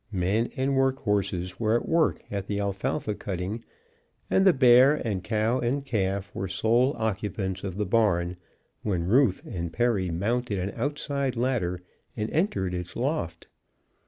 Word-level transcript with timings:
Men 0.11 0.49
and 0.57 0.75
work 0.75 0.97
horses 1.01 1.59
were 1.59 1.75
at 1.75 1.87
work 1.87 2.23
at 2.31 2.47
the 2.47 2.59
alfalfa 2.59 3.13
cutting, 3.13 3.63
and 4.31 4.47
the 4.47 4.51
bear 4.51 4.95
and 4.95 5.23
cow 5.23 5.59
and 5.59 5.85
calf 5.85 6.33
were 6.33 6.47
sole 6.47 6.95
occupants 6.97 7.63
of 7.63 7.77
the 7.77 7.85
barn 7.85 8.35
when 8.81 9.03
Rufe 9.03 9.45
and 9.45 9.71
Perry 9.71 10.09
mounted 10.09 10.57
an 10.57 10.71
outside 10.75 11.35
ladder 11.35 11.81
and 12.17 12.31
entered 12.31 12.73
its 12.73 12.95
loft. 12.95 13.47